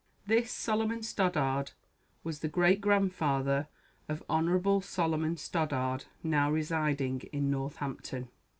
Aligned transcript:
This 0.25 0.49
Solomon 0.49 1.03
Stoddard 1.03 1.73
was 2.23 2.39
the 2.39 2.47
great 2.47 2.81
grandfather 2.81 3.67
of 4.09 4.23
Hon. 4.27 4.81
Solomon 4.81 5.37
Stoddard, 5.37 6.05
now 6.23 6.49
residing 6.49 7.19
in 7.31 7.51
Northampton. 7.51 8.27